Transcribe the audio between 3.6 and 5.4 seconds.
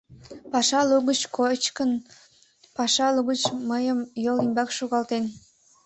мыйым йол ӱмбак шогалтен.